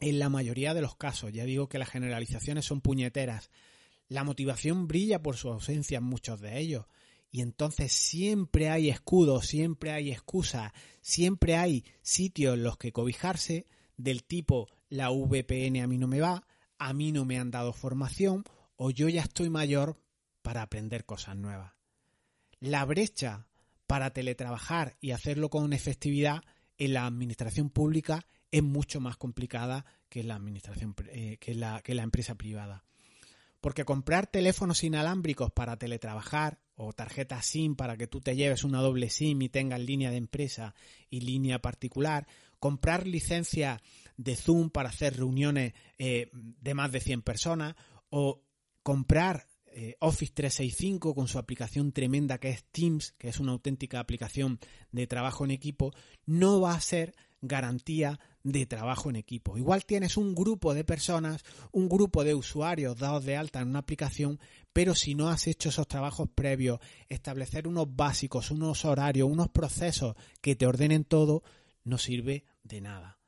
en 0.00 0.18
la 0.18 0.28
mayoría 0.28 0.74
de 0.74 0.82
los 0.82 0.96
casos, 0.96 1.32
ya 1.32 1.44
digo 1.44 1.68
que 1.68 1.78
las 1.78 1.88
generalizaciones 1.88 2.66
son 2.66 2.80
puñeteras, 2.80 3.50
la 4.08 4.24
motivación 4.24 4.86
brilla 4.86 5.22
por 5.22 5.36
su 5.36 5.48
ausencia 5.48 5.98
en 5.98 6.04
muchos 6.04 6.40
de 6.40 6.58
ellos. 6.58 6.86
Y 7.34 7.40
entonces 7.40 7.92
siempre 7.92 8.70
hay 8.70 8.90
escudos, 8.90 9.48
siempre 9.48 9.90
hay 9.90 10.12
excusas, 10.12 10.70
siempre 11.00 11.56
hay 11.56 11.84
sitios 12.00 12.54
en 12.54 12.62
los 12.62 12.78
que 12.78 12.92
cobijarse 12.92 13.66
del 13.96 14.22
tipo 14.22 14.68
la 14.88 15.10
VPN 15.10 15.82
a 15.82 15.88
mí 15.88 15.98
no 15.98 16.06
me 16.06 16.20
va, 16.20 16.46
a 16.78 16.92
mí 16.92 17.10
no 17.10 17.24
me 17.24 17.40
han 17.40 17.50
dado 17.50 17.72
formación 17.72 18.44
o 18.76 18.92
yo 18.92 19.08
ya 19.08 19.22
estoy 19.22 19.50
mayor 19.50 19.98
para 20.42 20.62
aprender 20.62 21.06
cosas 21.06 21.34
nuevas. 21.34 21.72
La 22.60 22.84
brecha 22.84 23.48
para 23.88 24.12
teletrabajar 24.12 24.96
y 25.00 25.10
hacerlo 25.10 25.50
con 25.50 25.72
efectividad 25.72 26.44
en 26.78 26.94
la 26.94 27.04
administración 27.04 27.68
pública 27.68 28.28
es 28.52 28.62
mucho 28.62 29.00
más 29.00 29.16
complicada 29.16 29.84
que 30.08 30.22
la 30.22 30.36
administración 30.36 30.94
eh, 31.08 31.38
que, 31.40 31.56
la, 31.56 31.80
que 31.82 31.96
la 31.96 32.04
empresa 32.04 32.36
privada. 32.36 32.84
Porque 33.60 33.84
comprar 33.84 34.28
teléfonos 34.28 34.84
inalámbricos 34.84 35.50
para 35.50 35.76
teletrabajar 35.76 36.60
o 36.76 36.92
tarjetas 36.92 37.46
SIM 37.46 37.76
para 37.76 37.96
que 37.96 38.06
tú 38.06 38.20
te 38.20 38.36
lleves 38.36 38.64
una 38.64 38.80
doble 38.80 39.10
SIM 39.10 39.42
y 39.42 39.48
tengas 39.48 39.80
línea 39.80 40.10
de 40.10 40.16
empresa 40.16 40.74
y 41.10 41.20
línea 41.20 41.60
particular, 41.60 42.26
comprar 42.58 43.06
licencia 43.06 43.80
de 44.16 44.36
Zoom 44.36 44.70
para 44.70 44.88
hacer 44.88 45.16
reuniones 45.16 45.74
eh, 45.98 46.30
de 46.32 46.74
más 46.74 46.92
de 46.92 47.00
100 47.00 47.22
personas 47.22 47.74
o 48.10 48.42
comprar 48.82 49.46
eh, 49.66 49.96
Office 49.98 50.32
365 50.32 51.14
con 51.14 51.26
su 51.26 51.38
aplicación 51.38 51.90
tremenda 51.90 52.38
que 52.38 52.50
es 52.50 52.64
Teams, 52.70 53.12
que 53.18 53.28
es 53.28 53.40
una 53.40 53.52
auténtica 53.52 53.98
aplicación 53.98 54.60
de 54.92 55.06
trabajo 55.08 55.44
en 55.44 55.50
equipo, 55.50 55.92
no 56.26 56.60
va 56.60 56.74
a 56.74 56.80
ser 56.80 57.14
garantía 57.40 58.20
de 58.44 58.66
trabajo 58.66 59.10
en 59.10 59.16
equipo. 59.16 59.58
Igual 59.58 59.86
tienes 59.86 60.16
un 60.16 60.34
grupo 60.34 60.74
de 60.74 60.84
personas, 60.84 61.42
un 61.72 61.88
grupo 61.88 62.22
de 62.22 62.34
usuarios 62.34 62.98
dados 62.98 63.24
de 63.24 63.36
alta 63.36 63.60
en 63.60 63.68
una 63.68 63.80
aplicación, 63.80 64.38
pero 64.72 64.94
si 64.94 65.14
no 65.14 65.30
has 65.30 65.46
hecho 65.46 65.70
esos 65.70 65.88
trabajos 65.88 66.28
previos, 66.32 66.78
establecer 67.08 67.66
unos 67.66 67.96
básicos, 67.96 68.50
unos 68.50 68.84
horarios, 68.84 69.30
unos 69.30 69.48
procesos 69.48 70.14
que 70.42 70.54
te 70.54 70.66
ordenen 70.66 71.04
todo, 71.04 71.42
no 71.84 71.96
sirve 71.96 72.44
de 72.62 72.82
nada. 72.82 73.18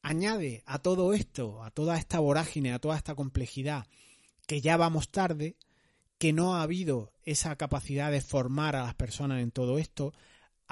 Añade 0.00 0.62
a 0.66 0.78
todo 0.80 1.12
esto, 1.12 1.62
a 1.62 1.70
toda 1.70 1.98
esta 1.98 2.18
vorágine, 2.18 2.72
a 2.72 2.78
toda 2.78 2.96
esta 2.96 3.14
complejidad, 3.14 3.86
que 4.46 4.62
ya 4.62 4.76
vamos 4.78 5.10
tarde, 5.10 5.56
que 6.18 6.32
no 6.32 6.56
ha 6.56 6.62
habido 6.62 7.12
esa 7.22 7.54
capacidad 7.56 8.10
de 8.10 8.22
formar 8.22 8.76
a 8.76 8.84
las 8.84 8.94
personas 8.94 9.42
en 9.42 9.50
todo 9.50 9.78
esto, 9.78 10.14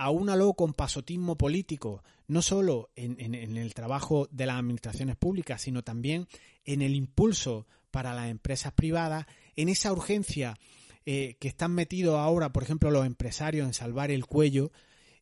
aúnalo 0.01 0.55
con 0.55 0.73
pasotismo 0.73 1.37
político, 1.37 2.03
no 2.27 2.41
solo 2.41 2.89
en, 2.97 3.35
el 3.35 3.75
trabajo 3.75 4.29
de 4.31 4.47
las 4.47 4.57
administraciones 4.57 5.17
públicas, 5.17 5.61
sino 5.61 5.85
también 5.85 6.27
en 6.65 6.81
el 6.81 6.95
impulso 6.95 7.67
para 7.91 8.15
las 8.15 8.31
empresas 8.31 8.73
privadas, 8.73 9.27
en 9.57 9.69
esa 9.69 9.93
urgencia 9.93 10.59
eh, 11.05 11.37
que 11.39 11.49
están 11.49 11.73
metidos 11.73 12.17
ahora, 12.17 12.51
por 12.51 12.63
ejemplo, 12.63 12.91
los 12.91 13.05
empresarios 13.05 13.67
en 13.67 13.75
salvar 13.75 14.11
el 14.11 14.25
cuello, 14.25 14.73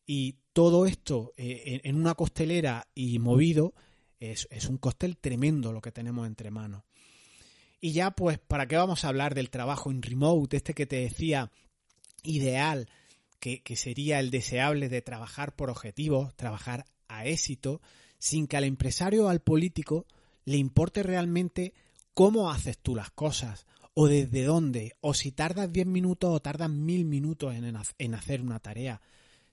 y 0.05 0.37
todo 0.53 0.85
esto 0.85 1.33
eh, 1.35 1.81
en, 1.83 1.97
una 1.97 2.15
costelera 2.15 2.87
y 2.95 3.19
movido, 3.19 3.73
es, 4.17 4.47
es 4.49 4.69
un 4.69 4.77
costel 4.77 5.17
tremendo 5.17 5.73
lo 5.73 5.81
que 5.81 5.91
tenemos 5.91 6.25
entre 6.25 6.51
manos. 6.51 6.83
Y 7.81 7.91
ya, 7.91 8.11
pues, 8.11 8.39
¿para 8.39 8.65
qué 8.69 8.77
vamos 8.77 9.03
a 9.03 9.09
hablar 9.09 9.35
del 9.35 9.49
trabajo 9.49 9.91
en 9.91 10.01
remote, 10.01 10.55
este 10.55 10.73
que 10.73 10.85
te 10.85 11.01
decía 11.01 11.51
ideal, 12.23 12.87
que, 13.39 13.75
sería 13.75 14.19
el 14.19 14.31
deseable 14.31 14.89
de 14.89 15.01
trabajar 15.01 15.55
por 15.55 15.69
objetivos, 15.69 16.35
trabajar 16.35 16.85
a 17.07 17.25
éxito, 17.25 17.81
sin 18.17 18.47
que 18.47 18.57
al 18.57 18.65
empresario 18.65 19.25
o 19.25 19.29
al 19.29 19.41
político 19.41 20.05
le 20.45 20.57
importe 20.57 21.03
realmente 21.03 21.73
cómo 22.13 22.51
haces 22.51 22.77
tú 22.77 22.95
las 22.95 23.11
cosas, 23.11 23.65
o 23.93 24.07
desde 24.07 24.43
dónde, 24.43 24.95
o 25.01 25.13
si 25.13 25.31
tardas 25.31 25.71
10 25.71 25.87
minutos 25.87 26.29
o 26.31 26.41
tardas 26.41 26.69
mil 26.69 27.05
minutos 27.05 27.55
en, 27.55 27.75
en 27.97 28.15
hacer 28.15 28.41
una 28.41 28.59
tarea. 28.59 29.01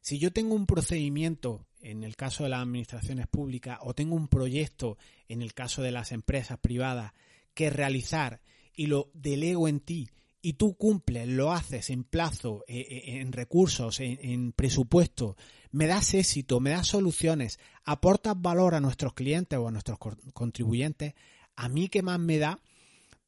Si 0.00 0.19
yo 0.19 0.33
tengo 0.33 0.55
un 0.55 0.66
procedimiento 0.66 1.66
en 1.81 2.05
el 2.05 2.16
caso 2.16 2.45
de 2.45 2.50
las 2.50 2.62
administraciones 2.62 3.26
públicas 3.26 3.78
o 3.83 3.95
tengo 3.95 4.14
un 4.14 4.28
proyecto 4.28 4.99
en 5.28 5.43
el 5.43 5.55
caso 5.55 5.83
de 5.83 5.93
las 5.93 6.12
empresas 6.12 6.59
privadas 6.59 7.12
que 7.55 7.71
realizar 7.71 8.40
y 8.75 8.87
lo 8.87 9.11
delego 9.14 9.69
en 9.69 9.81
ti 9.81 10.09
y 10.46 10.52
tú 10.52 10.76
cumples, 10.76 11.26
lo 11.26 11.52
haces 11.52 11.90
en 11.90 12.04
plazo, 12.04 12.62
eh, 12.68 12.78
eh, 12.88 13.20
en 13.20 13.32
recursos, 13.32 13.98
en, 13.98 14.52
presupuesto, 14.52 15.36
me 15.72 15.88
das 15.88 16.14
éxito, 16.14 16.60
me 16.60 16.70
das 16.70 16.86
soluciones, 16.86 17.58
aportas 17.84 18.40
valor 18.40 18.76
a 18.76 18.80
nuestros 18.80 19.12
clientes 19.14 19.58
o 19.58 19.66
a 19.66 19.72
nuestros 19.72 19.98
contribuyentes, 20.34 21.14
a 21.56 21.68
mí 21.68 21.88
qué 21.88 22.00
más 22.02 22.20
me 22.20 22.38
da 22.38 22.60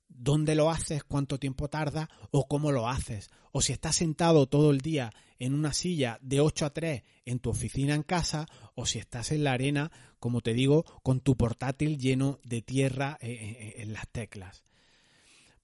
dónde 0.08 0.54
lo 0.54 0.70
haces, 0.70 1.02
cuánto 1.02 1.40
tiempo 1.40 1.66
tarda 1.66 2.08
o 2.30 2.46
cómo 2.46 2.70
lo 2.70 2.88
haces. 2.88 3.30
O 3.50 3.62
si 3.62 3.72
estás 3.72 3.96
sentado 3.96 4.46
todo 4.46 4.70
el 4.70 4.80
día 4.80 5.10
en 5.40 5.54
una 5.54 5.72
silla 5.72 6.20
de 6.22 6.38
8 6.40 6.66
a 6.66 6.70
3 6.72 7.02
en 7.24 7.40
tu 7.40 7.50
oficina 7.50 7.96
en 7.96 8.04
casa 8.04 8.46
o 8.76 8.86
si 8.86 9.00
estás 9.00 9.32
en 9.32 9.42
la 9.42 9.54
arena, 9.54 9.90
como 10.20 10.40
te 10.40 10.54
digo, 10.54 10.84
con 11.02 11.18
tu 11.18 11.36
portátil 11.36 11.98
lleno 11.98 12.38
de 12.44 12.62
tierra 12.62 13.18
eh, 13.20 13.74
en 13.78 13.92
las 13.92 14.06
teclas. 14.06 14.67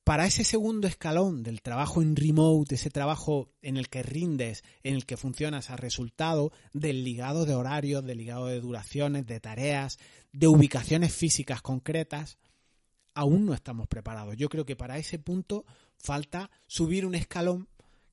Para 0.05 0.27
ese 0.27 0.45
segundo 0.45 0.87
escalón 0.87 1.43
del 1.43 1.63
trabajo 1.63 2.03
en 2.03 2.15
remote, 2.15 2.75
ese 2.75 2.91
trabajo 2.91 3.49
en 3.63 3.79
el 3.79 3.89
que 3.89 4.03
rindes, 4.03 4.63
en 4.83 4.97
el 4.97 5.07
que 5.07 5.17
funcionas 5.17 5.71
a 5.71 5.77
resultado 5.77 6.53
del 6.75 7.05
ligado 7.05 7.47
de 7.47 7.55
horarios, 7.55 8.05
del 8.05 8.19
ligado 8.19 8.49
de 8.49 8.61
duraciones, 8.61 9.27
de 9.27 9.41
tareas, 9.41 9.99
de 10.31 10.47
ubicaciones 10.47 11.15
físicas 11.15 11.63
concretas, 11.63 12.37
aún 13.15 13.47
no 13.47 13.55
estamos 13.55 13.89
preparados. 13.89 14.37
Yo 14.37 14.51
creo 14.51 14.67
que 14.67 14.77
para 14.77 14.99
ese 14.99 15.19
punto 15.19 15.65
falta 15.97 16.51
subir 16.67 17.07
un 17.07 17.15
escalón 17.15 17.69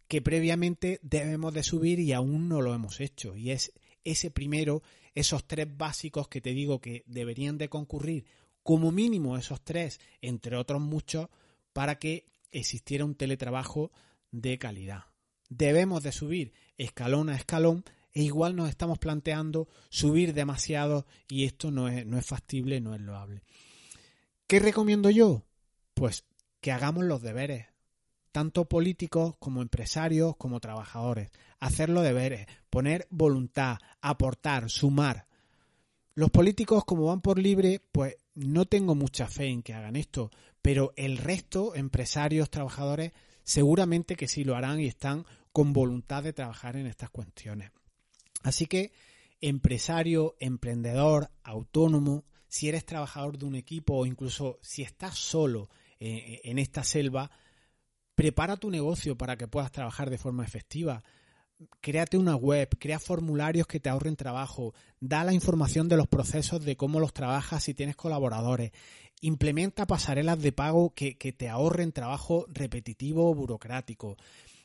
que 0.07 0.21
previamente 0.21 1.01
debemos 1.03 1.53
de 1.53 1.63
subir 1.63 1.99
y 1.99 2.13
aún 2.13 2.47
no 2.47 2.61
lo 2.61 2.73
hemos 2.73 3.01
hecho. 3.01 3.35
Y 3.35 3.51
es 3.51 3.73
ese 4.05 4.31
primero, 4.31 4.81
esos 5.13 5.45
tres 5.45 5.67
básicos 5.69 6.29
que 6.29 6.39
te 6.39 6.53
digo 6.53 6.79
que 6.79 7.03
deberían 7.05 7.57
de 7.57 7.67
concurrir, 7.67 8.25
como 8.63 8.93
mínimo 8.93 9.35
esos 9.35 9.61
tres, 9.61 9.99
entre 10.21 10.55
otros 10.55 10.79
muchos, 10.79 11.27
para 11.73 11.99
que 11.99 12.25
existiera 12.51 13.05
un 13.05 13.15
teletrabajo 13.15 13.91
de 14.31 14.57
calidad. 14.57 15.05
Debemos 15.49 16.03
de 16.03 16.11
subir 16.11 16.53
escalón 16.77 17.29
a 17.29 17.35
escalón 17.35 17.83
e 18.13 18.23
igual 18.23 18.55
nos 18.55 18.69
estamos 18.69 18.99
planteando 18.99 19.67
subir 19.89 20.33
demasiado 20.33 21.05
y 21.27 21.45
esto 21.45 21.71
no 21.71 21.87
es, 21.87 22.05
no 22.05 22.17
es 22.17 22.25
factible, 22.25 22.81
no 22.81 22.93
es 22.93 23.01
loable. 23.01 23.43
¿Qué 24.47 24.59
recomiendo 24.59 25.09
yo? 25.09 25.43
Pues 25.93 26.25
que 26.59 26.71
hagamos 26.71 27.05
los 27.05 27.21
deberes, 27.21 27.67
tanto 28.31 28.65
políticos 28.65 29.35
como 29.39 29.61
empresarios 29.61 30.35
como 30.37 30.59
trabajadores. 30.59 31.31
Hacer 31.59 31.89
los 31.89 32.03
deberes, 32.03 32.47
poner 32.69 33.07
voluntad, 33.09 33.77
aportar, 34.01 34.69
sumar. 34.69 35.27
Los 36.13 36.31
políticos, 36.31 36.83
como 36.85 37.05
van 37.05 37.21
por 37.21 37.39
libre, 37.39 37.81
pues 37.91 38.17
no 38.35 38.65
tengo 38.65 38.95
mucha 38.95 39.27
fe 39.27 39.47
en 39.47 39.63
que 39.63 39.73
hagan 39.73 39.95
esto, 39.95 40.31
pero 40.61 40.93
el 40.95 41.17
resto, 41.17 41.75
empresarios, 41.75 42.49
trabajadores, 42.49 43.13
seguramente 43.43 44.15
que 44.15 44.27
sí 44.27 44.43
lo 44.43 44.55
harán 44.55 44.79
y 44.79 44.87
están 44.87 45.25
con 45.51 45.73
voluntad 45.73 46.23
de 46.23 46.33
trabajar 46.33 46.75
en 46.75 46.87
estas 46.87 47.09
cuestiones. 47.09 47.71
Así 48.43 48.65
que, 48.65 48.91
empresario, 49.41 50.35
emprendedor, 50.39 51.29
autónomo, 51.43 52.25
si 52.47 52.69
eres 52.69 52.85
trabajador 52.85 53.37
de 53.37 53.45
un 53.45 53.55
equipo 53.55 53.95
o 53.95 54.05
incluso 54.05 54.59
si 54.61 54.81
estás 54.81 55.17
solo 55.17 55.69
eh, 55.99 56.41
en 56.43 56.59
esta 56.59 56.83
selva, 56.83 57.31
Prepara 58.21 58.55
tu 58.55 58.69
negocio 58.69 59.17
para 59.17 59.35
que 59.35 59.47
puedas 59.47 59.71
trabajar 59.71 60.11
de 60.11 60.19
forma 60.19 60.43
efectiva. 60.43 61.03
Créate 61.79 62.17
una 62.17 62.35
web, 62.35 62.69
crea 62.79 62.99
formularios 62.99 63.65
que 63.65 63.79
te 63.79 63.89
ahorren 63.89 64.15
trabajo, 64.15 64.75
da 64.99 65.23
la 65.23 65.33
información 65.33 65.87
de 65.87 65.97
los 65.97 66.07
procesos, 66.07 66.63
de 66.63 66.77
cómo 66.77 66.99
los 66.99 67.13
trabajas 67.13 67.63
si 67.63 67.73
tienes 67.73 67.95
colaboradores, 67.95 68.73
implementa 69.21 69.85
pasarelas 69.85 70.41
de 70.41 70.51
pago 70.51 70.93
que, 70.93 71.15
te 71.15 71.47
ahorren 71.47 71.91
trabajo 71.91 72.45
repetitivo 72.49 73.29
o 73.29 73.35
burocrático. 73.35 74.17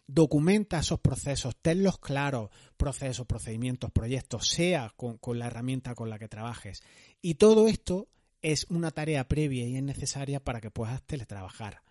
Documenta 0.06 0.78
esos 0.78 1.00
procesos, 1.00 1.56
tenlos 1.60 1.98
claros, 1.98 2.50
procesos, 2.76 3.26
procedimientos, 3.26 3.90
proyectos, 3.90 4.48
sea 4.48 4.92
con, 4.96 5.18
con 5.18 5.38
la 5.38 5.46
herramienta 5.46 5.94
con 5.94 6.10
la 6.10 6.18
que 6.18 6.28
trabajes. 6.28 6.82
Y 7.20 7.34
todo 7.34 7.68
esto 7.68 8.08
es 8.40 8.66
una 8.70 8.90
tarea 8.90 9.28
previa 9.28 9.66
y 9.66 9.76
es 9.76 9.82
necesaria 9.82 10.40
para 10.40 10.60
que 10.60 10.70
puedas 10.70 11.02
teletrabajar. 11.02 11.82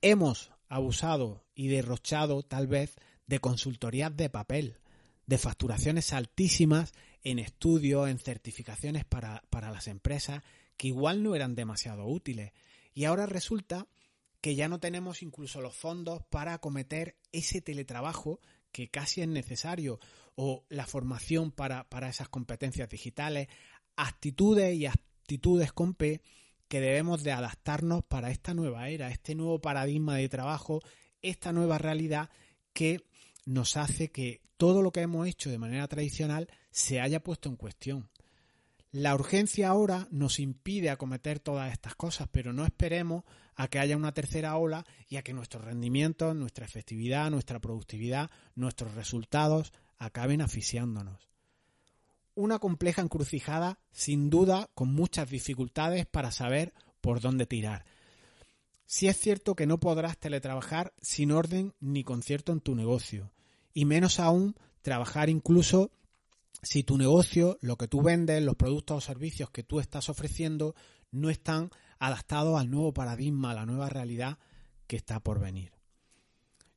Hemos 0.00 0.52
abusado 0.68 1.44
y 1.54 1.68
derrochado 1.68 2.42
tal 2.42 2.66
vez 2.66 2.96
de 3.26 3.40
consultorías 3.40 4.16
de 4.16 4.30
papel, 4.30 4.78
de 5.26 5.38
facturaciones 5.38 6.12
altísimas 6.12 6.92
en 7.24 7.38
estudios, 7.38 8.08
en 8.08 8.18
certificaciones 8.18 9.04
para, 9.04 9.42
para 9.50 9.70
las 9.70 9.88
empresas 9.88 10.42
que 10.78 10.88
igual 10.88 11.22
no 11.22 11.34
eran 11.34 11.54
demasiado 11.54 12.06
útiles. 12.06 12.52
Y 12.94 13.04
ahora 13.04 13.26
resulta 13.26 13.86
que 14.40 14.54
ya 14.54 14.68
no 14.68 14.80
tenemos 14.80 15.22
incluso 15.22 15.60
los 15.60 15.76
fondos 15.76 16.22
para 16.30 16.54
acometer 16.54 17.18
ese 17.32 17.60
teletrabajo 17.60 18.40
que 18.72 18.88
casi 18.88 19.20
es 19.20 19.28
necesario 19.28 19.98
o 20.36 20.64
la 20.68 20.86
formación 20.86 21.50
para, 21.50 21.88
para 21.88 22.08
esas 22.08 22.28
competencias 22.28 22.88
digitales, 22.88 23.48
actitudes 23.96 24.74
y 24.76 24.86
actitudes 24.86 25.72
con 25.72 25.94
P 25.94 26.22
que 26.68 26.80
debemos 26.80 27.24
de 27.24 27.32
adaptarnos 27.32 28.04
para 28.04 28.30
esta 28.30 28.54
nueva 28.54 28.88
era, 28.88 29.10
este 29.10 29.34
nuevo 29.34 29.60
paradigma 29.60 30.16
de 30.16 30.28
trabajo, 30.28 30.80
esta 31.22 31.52
nueva 31.52 31.78
realidad 31.78 32.30
que 32.72 33.02
nos 33.46 33.76
hace 33.76 34.10
que 34.12 34.42
todo 34.56 34.82
lo 34.82 34.92
que 34.92 35.00
hemos 35.00 35.26
hecho 35.26 35.50
de 35.50 35.58
manera 35.58 35.88
tradicional 35.88 36.48
se 36.70 37.00
haya 37.00 37.20
puesto 37.20 37.48
en 37.48 37.56
cuestión. 37.56 38.10
La 38.90 39.14
urgencia 39.14 39.68
ahora 39.68 40.08
nos 40.10 40.40
impide 40.40 40.88
acometer 40.88 41.40
todas 41.40 41.70
estas 41.72 41.94
cosas, 41.94 42.26
pero 42.32 42.54
no 42.54 42.64
esperemos 42.64 43.24
a 43.54 43.68
que 43.68 43.78
haya 43.78 43.96
una 43.96 44.14
tercera 44.14 44.56
ola 44.56 44.86
y 45.08 45.16
a 45.16 45.22
que 45.22 45.34
nuestros 45.34 45.64
rendimientos, 45.64 46.34
nuestra 46.34 46.64
efectividad, 46.64 47.30
nuestra 47.30 47.60
productividad, 47.60 48.30
nuestros 48.54 48.94
resultados 48.94 49.72
acaben 49.98 50.40
asfixiándonos. 50.40 51.28
Una 52.34 52.60
compleja 52.60 53.02
encrucijada, 53.02 53.78
sin 53.90 54.30
duda, 54.30 54.70
con 54.74 54.94
muchas 54.94 55.28
dificultades 55.28 56.06
para 56.06 56.30
saber 56.30 56.72
por 57.02 57.20
dónde 57.20 57.44
tirar. 57.44 57.84
Si 58.86 59.06
es 59.06 59.18
cierto 59.18 59.54
que 59.54 59.66
no 59.66 59.80
podrás 59.80 60.16
teletrabajar 60.16 60.94
sin 61.02 61.32
orden 61.32 61.74
ni 61.78 62.04
concierto 62.04 62.52
en 62.52 62.60
tu 62.60 62.74
negocio, 62.74 63.32
y 63.74 63.84
menos 63.84 64.18
aún 64.18 64.56
trabajar 64.80 65.28
incluso 65.28 65.90
si 66.62 66.82
tu 66.82 66.98
negocio, 66.98 67.58
lo 67.60 67.76
que 67.76 67.88
tú 67.88 68.02
vendes, 68.02 68.42
los 68.42 68.56
productos 68.56 68.98
o 68.98 69.00
servicios 69.00 69.50
que 69.50 69.62
tú 69.62 69.80
estás 69.80 70.08
ofreciendo 70.08 70.74
no 71.10 71.30
están 71.30 71.70
adaptados 71.98 72.60
al 72.60 72.70
nuevo 72.70 72.92
paradigma, 72.92 73.50
a 73.50 73.54
la 73.54 73.66
nueva 73.66 73.88
realidad 73.88 74.38
que 74.86 74.96
está 74.96 75.20
por 75.20 75.40
venir. 75.40 75.72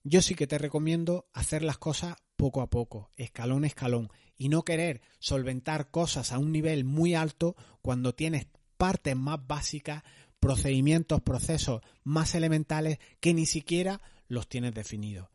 Yo 0.04 0.22
sí 0.22 0.36
que 0.36 0.48
te 0.48 0.58
recomiendo 0.58 1.28
hacer 1.34 1.64
las 1.64 1.78
cosas 1.78 2.16
poco 2.36 2.62
a 2.62 2.70
poco, 2.70 3.12
escalón 3.16 3.64
a 3.64 3.68
escalón, 3.68 4.10
y 4.36 4.50
no 4.50 4.64
querer 4.64 5.02
solventar 5.20 5.92
cosas 5.92 6.32
a 6.32 6.40
un 6.40 6.52
nivel 6.52 6.84
muy 6.84 7.14
alto 7.14 7.56
cuando 7.84 8.16
tienes 8.16 8.48
partes 8.78 9.16
más 9.16 9.46
básicas, 9.46 10.04
procedimientos, 10.40 11.22
procesos 11.22 11.82
más 12.04 12.34
elementales 12.34 12.98
que 13.20 13.36
ni 13.36 13.46
siquiera 13.46 14.02
los 14.28 14.48
tienes 14.50 14.74
definidos. 14.74 15.30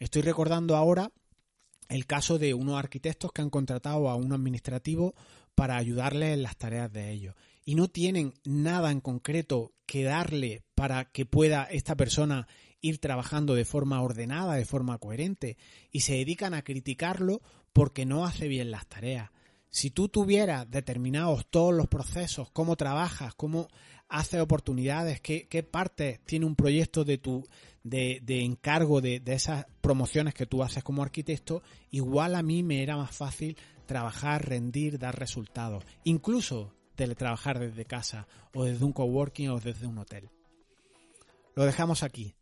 Estoy 0.00 0.22
recordando 0.22 0.76
ahora 0.76 1.12
el 1.90 2.06
caso 2.06 2.38
de 2.38 2.54
unos 2.54 2.78
arquitectos 2.78 3.32
que 3.32 3.42
han 3.42 3.50
contratado 3.50 4.08
a 4.08 4.14
un 4.14 4.32
administrativo 4.32 5.14
para 5.54 5.76
ayudarles 5.76 6.34
en 6.34 6.42
las 6.42 6.56
tareas 6.56 6.90
de 6.92 7.10
ellos. 7.10 7.34
Y 7.64 7.74
no 7.74 7.88
tienen 7.88 8.32
nada 8.44 8.90
en 8.90 9.00
concreto 9.00 9.72
que 9.86 10.04
darle 10.04 10.62
para 10.74 11.04
que 11.06 11.26
pueda 11.26 11.64
esta 11.64 11.96
persona 11.96 12.46
ir 12.80 12.98
trabajando 12.98 13.54
de 13.54 13.64
forma 13.64 14.00
ordenada, 14.00 14.54
de 14.54 14.64
forma 14.64 14.98
coherente, 14.98 15.58
y 15.90 16.00
se 16.00 16.14
dedican 16.14 16.54
a 16.54 16.62
criticarlo 16.62 17.42
porque 17.72 18.06
no 18.06 18.24
hace 18.24 18.48
bien 18.48 18.70
las 18.70 18.86
tareas. 18.86 19.30
Si 19.68 19.90
tú 19.90 20.08
tuvieras 20.08 20.70
determinados 20.70 21.46
todos 21.50 21.74
los 21.74 21.88
procesos, 21.88 22.50
cómo 22.50 22.76
trabajas, 22.76 23.34
cómo 23.34 23.68
haces 24.08 24.40
oportunidades, 24.40 25.20
qué, 25.20 25.46
qué 25.48 25.62
partes 25.62 26.20
tiene 26.24 26.46
un 26.46 26.56
proyecto 26.56 27.04
de 27.04 27.18
tu, 27.18 27.46
de, 27.82 28.22
encargo 28.42 29.00
de, 29.00 29.22
esas 29.26 29.66
promociones 29.80 30.34
que 30.34 30.46
tú 30.46 30.62
haces 30.62 30.84
como 30.84 31.02
arquitecto, 31.02 31.62
igual 31.90 32.34
a 32.34 32.42
mí 32.42 32.62
me 32.62 32.82
era 32.82 32.96
más 32.96 33.16
fácil 33.16 33.56
trabajar, 33.86 34.48
rendir, 34.48 34.98
dar 34.98 35.18
resultados. 35.18 35.84
Incluso 36.04 36.74
teletrabajar 36.94 37.58
desde 37.58 37.84
casa 37.84 38.26
o 38.54 38.64
desde 38.64 38.84
un 38.84 38.92
coworking 38.92 39.48
o 39.50 39.60
desde 39.60 39.86
un 39.86 39.98
hotel. 39.98 40.28
Lo 41.54 41.64
dejamos 41.64 42.02
aquí. 42.02 42.34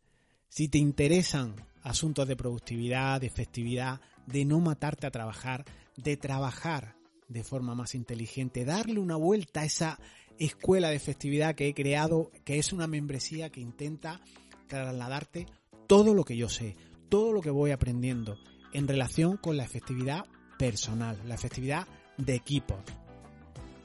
Si 0.49 0.67
te 0.67 0.77
interesan 0.77 1.55
asuntos 1.81 2.27
de 2.27 2.35
productividad, 2.35 3.21
de 3.21 3.27
efectividad, 3.27 4.01
de 4.25 4.45
no 4.45 4.59
matarte 4.59 5.07
a 5.07 5.11
trabajar, 5.11 5.65
de 5.95 6.17
trabajar 6.17 6.95
de 7.27 7.43
forma 7.43 7.75
más 7.75 7.95
inteligente, 7.95 8.65
darle 8.65 8.99
una 8.99 9.15
vuelta 9.15 9.61
a 9.61 9.65
esa 9.65 9.99
escuela 10.39 10.89
de 10.89 10.95
efectividad 10.95 11.55
que 11.55 11.67
he 11.67 11.73
creado, 11.73 12.31
que 12.43 12.59
es 12.59 12.73
una 12.73 12.87
membresía 12.87 13.49
que 13.49 13.61
intenta 13.61 14.21
trasladarte 14.69 15.47
todo 15.87 16.13
lo 16.13 16.23
que 16.23 16.37
yo 16.37 16.47
sé, 16.47 16.77
todo 17.09 17.33
lo 17.33 17.41
que 17.41 17.49
voy 17.49 17.71
aprendiendo 17.71 18.37
en 18.71 18.87
relación 18.87 19.35
con 19.35 19.57
la 19.57 19.63
efectividad 19.63 20.25
personal, 20.57 21.19
la 21.25 21.35
efectividad 21.35 21.87
de 22.17 22.35
equipos, 22.35 22.77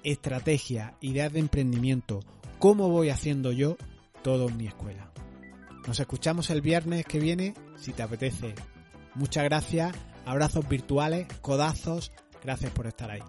estrategia, 0.05 0.94
ideas 1.01 1.33
de 1.33 1.40
emprendimiento, 1.40 2.20
cómo 2.59 2.88
voy 2.88 3.09
haciendo 3.09 3.51
yo 3.51 3.77
todo 4.23 4.49
en 4.49 4.57
mi 4.57 4.66
escuela. 4.66 5.11
Nos 5.87 5.99
escuchamos 5.99 6.51
el 6.51 6.61
viernes 6.61 7.05
que 7.05 7.18
viene, 7.18 7.55
si 7.77 7.92
te 7.92 8.03
apetece. 8.03 8.55
Muchas 9.14 9.44
gracias, 9.44 9.94
abrazos 10.25 10.68
virtuales, 10.68 11.27
codazos, 11.40 12.12
gracias 12.42 12.73
por 12.73 12.87
estar 12.87 13.11
ahí. 13.11 13.23